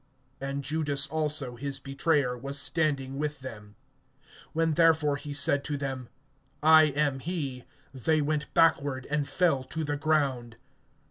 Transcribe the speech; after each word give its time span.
And 0.41 0.63
Judas 0.63 1.05
also, 1.05 1.57
his 1.57 1.77
betrayer, 1.77 2.35
was 2.35 2.57
standing 2.57 3.19
with 3.19 3.41
them. 3.41 3.75
(6)When 4.55 4.73
therefore 4.73 5.15
he 5.17 5.31
said 5.31 5.63
to 5.65 5.77
them, 5.77 6.09
I 6.63 6.85
am 6.85 7.19
he, 7.19 7.65
they 7.93 8.19
went 8.19 8.51
backward, 8.55 9.05
and 9.11 9.29
fell 9.29 9.61
to 9.65 9.83
the 9.83 9.97
ground. 9.97 10.55